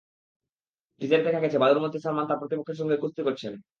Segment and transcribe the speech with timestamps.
[1.01, 3.53] টিজারে দেখা যাচ্ছে, বালুর মধ্যে সালমান তাঁর প্রতিপক্ষের সঙ্গে কুস্তি করছেন।